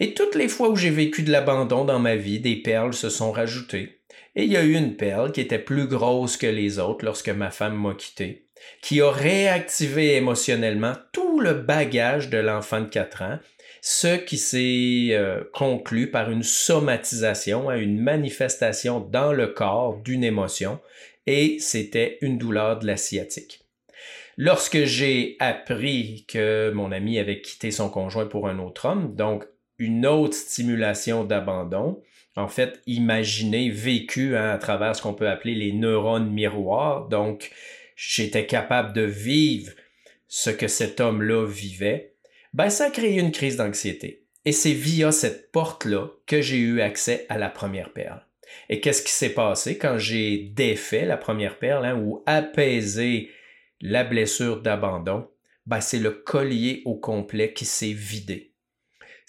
Et 0.00 0.14
toutes 0.14 0.36
les 0.36 0.48
fois 0.48 0.68
où 0.68 0.76
j'ai 0.76 0.90
vécu 0.90 1.22
de 1.22 1.32
l'abandon 1.32 1.84
dans 1.84 1.98
ma 1.98 2.14
vie, 2.14 2.38
des 2.38 2.56
perles 2.56 2.94
se 2.94 3.10
sont 3.10 3.32
rajoutées. 3.32 3.98
Et 4.36 4.44
il 4.44 4.52
y 4.52 4.56
a 4.56 4.62
eu 4.62 4.74
une 4.74 4.96
perle 4.96 5.32
qui 5.32 5.40
était 5.40 5.58
plus 5.58 5.88
grosse 5.88 6.36
que 6.36 6.46
les 6.46 6.78
autres 6.78 7.04
lorsque 7.04 7.28
ma 7.30 7.50
femme 7.50 7.76
m'a 7.76 7.94
quitté, 7.94 8.46
qui 8.82 9.00
a 9.00 9.10
réactivé 9.10 10.14
émotionnellement 10.14 10.92
tout 11.12 11.40
le 11.40 11.54
bagage 11.54 12.30
de 12.30 12.38
l'enfant 12.38 12.80
de 12.80 12.88
4 12.88 13.22
ans, 13.22 13.38
ce 13.80 14.16
qui 14.16 14.38
s'est 14.38 15.16
euh, 15.16 15.42
conclu 15.52 16.10
par 16.10 16.30
une 16.30 16.42
somatisation, 16.42 17.70
hein, 17.70 17.76
une 17.76 18.00
manifestation 18.00 19.00
dans 19.00 19.32
le 19.32 19.48
corps 19.48 19.96
d'une 19.96 20.24
émotion, 20.24 20.78
et 21.26 21.58
c'était 21.58 22.18
une 22.20 22.38
douleur 22.38 22.78
de 22.78 22.86
la 22.86 22.96
sciatique. 22.96 23.64
Lorsque 24.36 24.84
j'ai 24.84 25.36
appris 25.40 26.24
que 26.28 26.70
mon 26.72 26.92
ami 26.92 27.18
avait 27.18 27.40
quitté 27.40 27.72
son 27.72 27.90
conjoint 27.90 28.26
pour 28.26 28.48
un 28.48 28.60
autre 28.60 28.86
homme, 28.86 29.16
donc 29.16 29.44
une 29.78 30.06
autre 30.06 30.34
stimulation 30.34 31.24
d'abandon, 31.24 32.02
en 32.36 32.48
fait, 32.48 32.80
imaginé, 32.86 33.70
vécu 33.70 34.36
hein, 34.36 34.50
à 34.50 34.58
travers 34.58 34.94
ce 34.94 35.02
qu'on 35.02 35.14
peut 35.14 35.28
appeler 35.28 35.54
les 35.54 35.72
neurones 35.72 36.30
miroirs. 36.30 37.08
Donc, 37.08 37.50
j'étais 37.96 38.46
capable 38.46 38.92
de 38.92 39.02
vivre 39.02 39.72
ce 40.28 40.50
que 40.50 40.68
cet 40.68 41.00
homme-là 41.00 41.46
vivait. 41.46 42.14
Ben, 42.54 42.70
ça 42.70 42.86
a 42.86 42.90
créé 42.90 43.18
une 43.18 43.32
crise 43.32 43.56
d'anxiété. 43.56 44.24
Et 44.44 44.52
c'est 44.52 44.72
via 44.72 45.10
cette 45.10 45.50
porte-là 45.50 46.08
que 46.26 46.40
j'ai 46.40 46.58
eu 46.58 46.80
accès 46.80 47.26
à 47.28 47.38
la 47.38 47.48
première 47.48 47.92
perle. 47.92 48.24
Et 48.68 48.80
qu'est-ce 48.80 49.02
qui 49.02 49.12
s'est 49.12 49.34
passé 49.34 49.76
quand 49.76 49.98
j'ai 49.98 50.38
défait 50.38 51.04
la 51.04 51.16
première 51.16 51.58
perle 51.58 51.84
hein, 51.84 51.98
ou 51.98 52.22
apaisé 52.26 53.30
la 53.80 54.04
blessure 54.04 54.62
d'abandon? 54.62 55.28
Ben, 55.66 55.80
c'est 55.80 55.98
le 55.98 56.12
collier 56.12 56.82
au 56.84 56.94
complet 56.94 57.52
qui 57.52 57.64
s'est 57.64 57.92
vidé. 57.92 58.52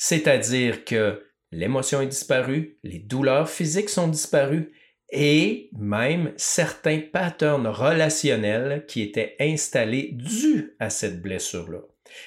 C'est-à-dire 0.02 0.86
que 0.86 1.26
l'émotion 1.52 2.00
est 2.00 2.08
disparue, 2.08 2.78
les 2.84 3.00
douleurs 3.00 3.50
physiques 3.50 3.90
sont 3.90 4.08
disparues 4.08 4.72
et 5.10 5.70
même 5.78 6.32
certains 6.38 7.02
patterns 7.02 7.68
relationnels 7.68 8.86
qui 8.88 9.02
étaient 9.02 9.36
installés 9.42 10.12
dus 10.14 10.74
à 10.80 10.90
cette 10.90 11.22
blessure-là. 11.22 11.82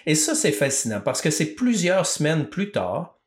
Et 0.04 0.14
ça, 0.14 0.34
c'est 0.34 0.52
fascinant 0.52 1.00
parce 1.00 1.22
que 1.22 1.30
c'est 1.30 1.54
plusieurs 1.54 2.04
semaines 2.04 2.46
plus 2.46 2.72
tard 2.72 3.18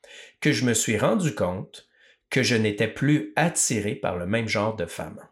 que 0.42 0.52
je 0.52 0.66
me 0.66 0.76
suis 0.76 1.00
rendu 1.00 1.34
compte 1.34 1.90
que 2.30 2.44
je 2.44 2.56
n'étais 2.56 2.88
plus 2.88 3.34
attiré 3.36 3.96
par 3.96 4.16
le 4.16 4.28
même 4.28 4.48
genre 4.48 4.76
de 4.76 4.86
femme. 4.86 5.28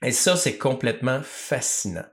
Et 0.00 0.12
ça, 0.12 0.36
c'est 0.36 0.58
complètement 0.58 1.22
fascinant. 1.24 2.06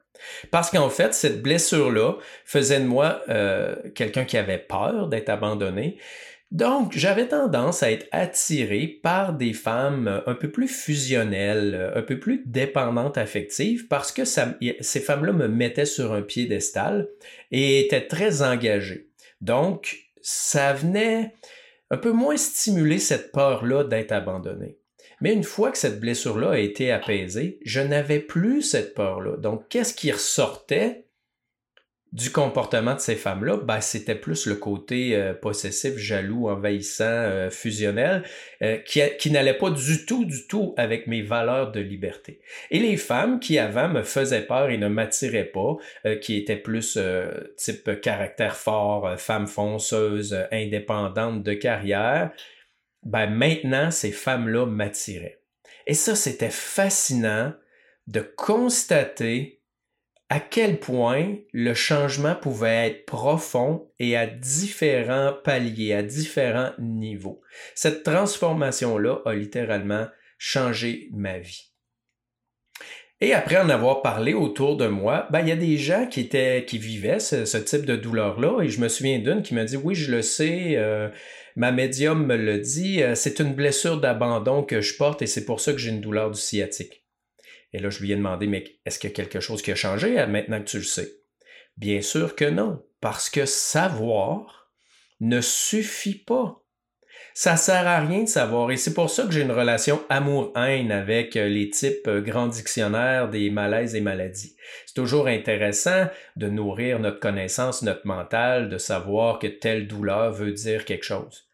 Parce 0.51 0.69
qu'en 0.71 0.89
fait, 0.89 1.13
cette 1.13 1.41
blessure-là 1.41 2.13
faisait 2.45 2.79
de 2.79 2.85
moi 2.85 3.21
euh, 3.29 3.75
quelqu'un 3.95 4.25
qui 4.25 4.37
avait 4.37 4.57
peur 4.57 5.07
d'être 5.07 5.29
abandonné, 5.29 5.97
donc, 6.51 6.93
j'avais 6.97 7.27
tendance 7.27 7.83
à 7.83 7.91
être 7.91 8.07
attiré 8.11 8.87
par 8.87 9.33
des 9.33 9.53
femmes 9.53 10.07
euh, 10.07 10.21
un 10.25 10.33
peu 10.33 10.49
plus 10.49 10.67
fusionnelles, 10.67 11.75
euh, 11.75 11.99
un 11.99 12.01
peu 12.01 12.19
plus 12.19 12.41
dépendantes 12.47 13.19
affectives, 13.19 13.87
parce 13.87 14.11
que 14.11 14.25
ces 14.25 14.99
femmes-là 14.99 15.31
me 15.31 15.47
mettaient 15.47 15.85
sur 15.85 16.11
un 16.11 16.23
piédestal 16.23 17.07
et 17.51 17.81
étaient 17.81 18.07
très 18.07 18.41
engagées. 18.41 19.09
Donc, 19.41 19.97
ça 20.21 20.73
venait 20.73 21.35
un 21.91 21.97
peu 21.97 22.11
moins 22.11 22.37
stimuler 22.37 22.97
cette 22.97 23.31
peur-là 23.31 23.83
d'être 23.83 24.11
abandonné. 24.11 24.78
Mais 25.21 25.33
une 25.33 25.43
fois 25.43 25.71
que 25.71 25.77
cette 25.77 25.99
blessure-là 25.99 26.51
a 26.51 26.57
été 26.57 26.91
apaisée, 26.91 27.59
je 27.65 27.81
n'avais 27.81 28.19
plus 28.19 28.61
cette 28.61 28.93
peur-là. 28.93 29.37
Donc, 29.37 29.67
qu'est-ce 29.69 29.93
qui 29.93 30.11
ressortait? 30.11 31.05
du 32.11 32.31
comportement 32.31 32.95
de 32.95 32.99
ces 32.99 33.15
femmes-là, 33.15 33.57
ben, 33.57 33.81
c'était 33.81 34.15
plus 34.15 34.47
le 34.47 34.55
côté 34.55 35.15
euh, 35.15 35.33
possessif, 35.33 35.95
jaloux, 35.97 36.49
envahissant, 36.49 37.03
euh, 37.05 37.49
fusionnel, 37.51 38.23
euh, 38.63 38.77
qui, 38.77 39.01
qui 39.19 39.29
n'allait 39.29 39.57
pas 39.57 39.69
du 39.69 40.05
tout, 40.05 40.25
du 40.25 40.47
tout 40.47 40.73
avec 40.75 41.05
mes 41.05 41.21
valeurs 41.21 41.71
de 41.71 41.79
liberté. 41.79 42.39
Et 42.71 42.79
les 42.79 42.97
femmes 42.97 43.39
qui 43.39 43.59
avant 43.59 43.89
me 43.89 44.01
faisaient 44.01 44.41
peur 44.41 44.69
et 44.69 44.77
ne 44.77 44.87
m'attiraient 44.87 45.43
pas, 45.43 45.77
qui 46.21 46.37
étaient 46.37 46.55
plus 46.55 46.97
type 47.57 48.01
caractère 48.01 48.55
fort, 48.55 49.19
femme 49.19 49.47
fonceuse, 49.47 50.37
indépendante 50.51 51.43
de 51.43 51.53
carrière, 51.53 52.31
ben 53.03 53.27
maintenant 53.29 53.91
ces 53.91 54.11
femmes-là 54.11 54.65
m'attiraient. 54.65 55.41
Et 55.87 55.93
ça, 55.93 56.15
c'était 56.15 56.49
fascinant 56.49 57.53
de 58.07 58.21
constater 58.21 59.59
à 60.29 60.39
quel 60.39 60.79
point 60.79 61.37
le 61.53 61.73
changement 61.73 62.35
pouvait 62.35 62.87
être 62.89 63.05
profond 63.05 63.91
et 63.97 64.15
à 64.15 64.27
différents 64.27 65.33
paliers, 65.43 65.93
à 65.93 66.03
différents 66.03 66.71
niveaux. 66.77 67.41
Cette 67.73 68.03
transformation-là 68.03 69.21
a 69.25 69.33
littéralement 69.33 70.07
changé 70.37 71.09
ma 71.11 71.39
vie. 71.39 71.68
Et 73.21 73.33
après 73.33 73.57
en 73.57 73.69
avoir 73.69 74.01
parlé 74.01 74.33
autour 74.33 74.77
de 74.77 74.87
moi, 74.87 75.27
ben, 75.29 75.41
il 75.41 75.49
y 75.49 75.51
a 75.51 75.57
des 75.57 75.77
gens 75.77 76.07
qui 76.07 76.21
étaient, 76.21 76.63
qui 76.65 76.77
vivaient 76.77 77.19
ce, 77.19 77.57
type 77.57 77.85
de 77.85 77.97
douleur-là, 77.97 78.61
et 78.61 78.69
je 78.69 78.79
me 78.79 78.87
souviens 78.87 79.19
d'une 79.19 79.41
qui 79.41 79.53
m'a 79.53 79.65
dit, 79.65 79.75
oui, 79.75 79.93
je 79.93 80.11
le 80.11 80.21
sais, 80.21 80.77
euh, 80.77 81.09
ma 81.57 81.73
médium 81.73 82.25
me 82.25 82.37
le 82.37 82.59
dit, 82.59 83.03
euh, 83.03 83.15
c'est 83.15 83.39
une 83.39 83.53
blessure 83.53 83.99
d'abandon 83.99 84.63
que 84.63 84.79
je 84.79 84.95
porte 84.95 85.21
et 85.21 85.27
c'est 85.27 85.43
pour 85.43 85.59
ça 85.59 85.73
que 85.73 85.79
j'ai 85.79 85.89
une 85.89 85.99
douleur 85.99 86.31
du 86.31 86.39
sciatique. 86.39 87.05
Et 87.73 87.79
là, 87.79 87.89
je 87.89 87.99
lui 87.99 88.11
ai 88.11 88.15
demandé, 88.15 88.47
mais 88.47 88.63
est-ce 88.85 88.99
qu'il 88.99 89.09
y 89.09 89.13
a 89.13 89.15
quelque 89.15 89.41
chose 89.41 89.61
qui 89.61 89.71
a 89.71 89.75
changé 89.75 90.15
maintenant 90.25 90.59
que 90.59 90.69
tu 90.69 90.77
le 90.77 90.83
sais? 90.83 91.19
Bien 91.75 92.01
sûr 92.01 92.35
que 92.35 92.45
non, 92.45 92.81
parce 93.01 93.29
que 93.29 93.45
savoir 93.45 94.71
ne 95.19 95.41
suffit 95.41 96.17
pas. 96.17 96.58
Ça 97.33 97.55
sert 97.55 97.87
à 97.87 97.99
rien 97.99 98.23
de 98.23 98.29
savoir 98.29 98.71
et 98.71 98.77
c'est 98.77 98.93
pour 98.93 99.09
ça 99.09 99.23
que 99.23 99.31
j'ai 99.31 99.41
une 99.41 99.51
relation 99.51 100.01
amour-haine 100.09 100.91
avec 100.91 101.35
euh, 101.35 101.47
les 101.47 101.69
types 101.69 102.07
euh, 102.07 102.21
grands 102.21 102.47
dictionnaires 102.47 103.29
des 103.29 103.49
malaises 103.49 103.95
et 103.95 104.01
maladies. 104.01 104.55
C'est 104.85 104.95
toujours 104.95 105.27
intéressant 105.27 106.07
de 106.35 106.49
nourrir 106.49 106.99
notre 106.99 107.19
connaissance, 107.19 107.81
notre 107.81 108.05
mental, 108.05 108.69
de 108.69 108.77
savoir 108.77 109.39
que 109.39 109.47
telle 109.47 109.87
douleur 109.87 110.31
veut 110.31 110.51
dire 110.51 110.85
quelque 110.85 111.05
chose. 111.05 111.49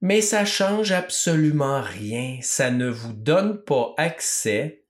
Mais 0.00 0.20
ça 0.20 0.44
change 0.44 0.92
absolument 0.92 1.80
rien. 1.80 2.38
Ça 2.40 2.70
ne 2.70 2.88
vous 2.88 3.12
donne 3.12 3.62
pas 3.62 3.94
accès 3.96 4.82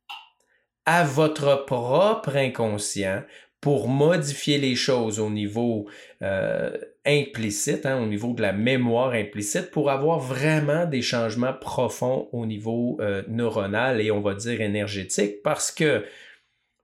à 0.87 1.04
votre 1.04 1.64
propre 1.66 2.37
inconscient 2.37 3.23
pour 3.61 3.88
modifier 3.88 4.59
les 4.59 4.75
choses 4.75 5.21
au 5.21 5.31
niveau 5.31 5.88
euh, 6.23 6.76
implicite, 7.04 7.85
hein, 7.87 8.00
au 8.00 8.06
niveau 8.06 8.32
de 8.32 8.42
la 8.42 8.52
mémoire 8.52 9.12
implicite, 9.12 9.71
pour 9.71 9.90
avoir 9.90 10.21
vraiment 10.21 10.87
des 10.87 11.02
changements 11.02 11.52
profonds 11.52 12.28
au 12.32 12.47
niveau 12.47 12.97
euh, 13.00 13.23
neuronal 13.28 14.00
et 14.00 14.11
on 14.11 14.21
va 14.21 14.35
dire 14.35 14.61
énergétique, 14.61 15.42
parce 15.42 15.73
que 15.73 16.04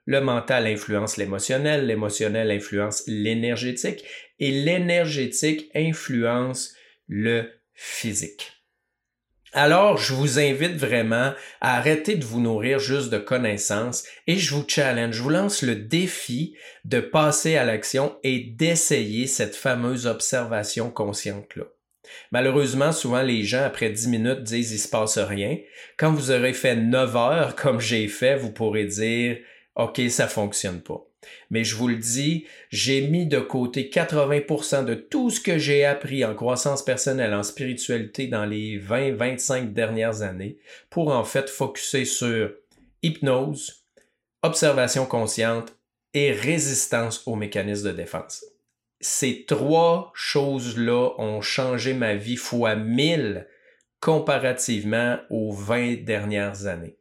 le 0.07 0.21
mental 0.21 0.67
influence 0.67 1.19
l'émotionnel, 1.19 1.87
l'émotionnel 1.87 2.51
influence 2.51 3.05
l'énergétique 3.07 4.05
et 4.39 4.51
l'énergétique 4.51 5.71
influence 5.75 6.75
le 7.07 7.51
physique. 7.75 8.58
Alors, 9.61 9.99
je 9.99 10.15
vous 10.15 10.39
invite 10.39 10.77
vraiment 10.77 11.33
à 11.61 11.79
arrêter 11.79 12.15
de 12.15 12.25
vous 12.25 12.41
nourrir 12.41 12.79
juste 12.79 13.11
de 13.11 13.19
connaissances 13.19 14.05
et 14.29 14.37
je 14.37 14.55
vous 14.55 14.65
challenge, 14.69 15.17
je 15.17 15.21
vous 15.21 15.31
lance 15.31 15.63
le 15.63 15.75
défi 15.75 16.55
de 16.85 17.01
passer 17.01 17.57
à 17.57 17.65
l'action 17.65 18.17
et 18.23 18.39
d'essayer 18.39 19.27
cette 19.27 19.57
fameuse 19.57 20.07
observation 20.07 20.93
consciente-là. 20.93 21.65
Malheureusement, 22.31 22.93
souvent 22.93 23.23
les 23.23 23.43
gens, 23.43 23.65
après 23.65 23.91
10 23.91 24.07
minutes, 24.07 24.45
disent 24.45 24.71
il 24.71 24.79
se 24.79 24.89
passe 24.89 25.19
rien. 25.19 25.59
Quand 25.97 26.13
vous 26.13 26.31
aurez 26.31 26.53
fait 26.53 26.77
9 26.77 27.17
heures, 27.17 27.57
comme 27.57 27.81
j'ai 27.81 28.07
fait, 28.07 28.37
vous 28.37 28.53
pourrez 28.53 28.85
dire 28.85 29.39
OK, 29.75 30.01
ça 30.09 30.29
fonctionne 30.29 30.83
pas. 30.83 31.05
Mais 31.51 31.65
je 31.65 31.77
vous 31.77 31.89
le 31.89 31.97
dis, 31.97 32.47
j'ai 32.71 33.07
mis 33.07 33.27
de 33.27 33.39
côté 33.39 33.91
80% 33.93 34.85
de 34.85 34.95
tout 34.95 35.31
ce 35.31 35.41
que 35.41 35.59
j'ai 35.59 35.85
appris 35.85 36.25
en 36.25 36.35
croissance 36.35 36.85
personnelle, 36.85 37.35
en 37.35 37.43
spiritualité 37.43 38.27
dans 38.27 38.45
les 38.45 38.79
20-25 38.79 39.73
dernières 39.73 40.23
années 40.23 40.59
pour 40.91 41.09
en 41.09 41.25
fait 41.25 41.49
focuser 41.49 42.05
sur 42.05 42.53
hypnose, 43.03 43.85
observation 44.43 45.07
consciente 45.07 45.77
et 46.15 46.33
résistance 46.33 47.23
aux 47.27 47.37
mécanismes 47.37 47.89
de 47.89 47.97
défense. 47.97 48.45
Ces 49.01 49.45
trois 49.47 50.11
choses-là 50.15 51.11
ont 51.19 51.41
changé 51.41 51.95
ma 51.95 52.15
vie 52.15 52.37
fois 52.37 52.75
1000 52.75 53.47
comparativement 54.01 55.19
aux 55.31 55.53
20 55.53 56.05
dernières 56.05 56.67
années. 56.67 56.98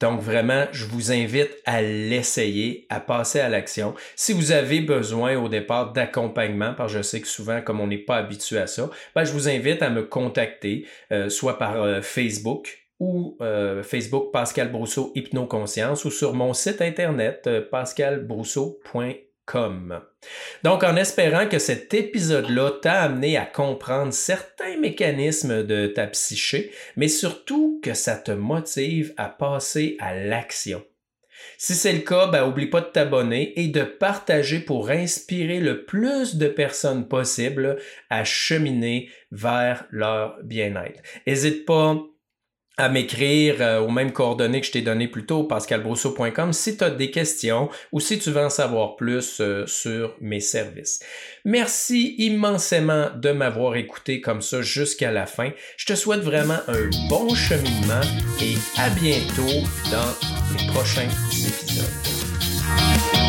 Donc 0.00 0.20
vraiment, 0.20 0.64
je 0.72 0.86
vous 0.86 1.12
invite 1.12 1.50
à 1.66 1.82
l'essayer, 1.82 2.86
à 2.88 3.00
passer 3.00 3.38
à 3.40 3.48
l'action. 3.48 3.94
Si 4.16 4.32
vous 4.32 4.50
avez 4.50 4.80
besoin 4.80 5.36
au 5.36 5.48
départ 5.48 5.92
d'accompagnement, 5.92 6.74
parce 6.74 6.92
que 6.92 6.98
je 6.98 7.02
sais 7.02 7.20
que 7.20 7.28
souvent, 7.28 7.60
comme 7.60 7.80
on 7.80 7.86
n'est 7.86 7.98
pas 7.98 8.16
habitué 8.16 8.58
à 8.58 8.66
ça, 8.66 8.90
ben, 9.14 9.24
je 9.24 9.32
vous 9.32 9.48
invite 9.48 9.82
à 9.82 9.90
me 9.90 10.02
contacter, 10.02 10.86
euh, 11.12 11.28
soit 11.28 11.58
par 11.58 11.82
euh, 11.82 12.00
Facebook 12.00 12.78
ou 12.98 13.36
euh, 13.40 13.82
Facebook 13.82 14.32
Pascal 14.32 14.72
Brousseau 14.72 15.12
Hypnoconscience 15.14 16.04
ou 16.04 16.10
sur 16.10 16.34
mon 16.34 16.54
site 16.54 16.82
internet 16.82 17.48
pascalbrousseau.com 17.70 19.29
donc, 20.64 20.84
en 20.84 20.96
espérant 20.96 21.46
que 21.46 21.58
cet 21.58 21.94
épisode-là 21.94 22.72
t'a 22.82 23.02
amené 23.02 23.36
à 23.36 23.46
comprendre 23.46 24.12
certains 24.12 24.76
mécanismes 24.78 25.62
de 25.64 25.86
ta 25.86 26.06
psyché, 26.06 26.72
mais 26.96 27.08
surtout 27.08 27.80
que 27.82 27.94
ça 27.94 28.16
te 28.16 28.30
motive 28.30 29.14
à 29.16 29.28
passer 29.28 29.96
à 29.98 30.14
l'action. 30.14 30.84
Si 31.56 31.74
c'est 31.74 31.92
le 31.92 32.00
cas, 32.00 32.26
ben, 32.26 32.46
oublie 32.46 32.66
pas 32.66 32.80
de 32.80 32.86
t'abonner 32.86 33.58
et 33.58 33.68
de 33.68 33.82
partager 33.82 34.60
pour 34.60 34.90
inspirer 34.90 35.60
le 35.60 35.84
plus 35.84 36.36
de 36.36 36.48
personnes 36.48 37.08
possible 37.08 37.78
à 38.10 38.24
cheminer 38.24 39.10
vers 39.30 39.86
leur 39.90 40.38
bien-être. 40.42 41.00
N'hésite 41.26 41.64
pas 41.64 41.98
à 42.76 42.88
m'écrire 42.88 43.56
euh, 43.60 43.80
aux 43.80 43.90
mêmes 43.90 44.12
coordonnées 44.12 44.60
que 44.60 44.66
je 44.66 44.72
t'ai 44.72 44.80
données 44.80 45.08
plus 45.08 45.26
tôt, 45.26 45.44
pascalbrousseau.com, 45.44 46.52
si 46.52 46.76
tu 46.76 46.84
as 46.84 46.90
des 46.90 47.10
questions 47.10 47.68
ou 47.92 48.00
si 48.00 48.18
tu 48.18 48.30
veux 48.30 48.44
en 48.44 48.50
savoir 48.50 48.96
plus 48.96 49.40
euh, 49.40 49.66
sur 49.66 50.16
mes 50.20 50.40
services. 50.40 51.00
Merci 51.44 52.14
immensément 52.18 53.10
de 53.14 53.30
m'avoir 53.32 53.76
écouté 53.76 54.20
comme 54.20 54.40
ça 54.40 54.62
jusqu'à 54.62 55.12
la 55.12 55.26
fin. 55.26 55.50
Je 55.76 55.86
te 55.86 55.94
souhaite 55.94 56.20
vraiment 56.20 56.58
un 56.68 56.90
bon 57.08 57.34
cheminement 57.34 58.00
et 58.40 58.54
à 58.78 58.88
bientôt 58.90 59.66
dans 59.90 60.56
les 60.56 60.66
prochains 60.72 61.08
épisodes. 61.46 63.19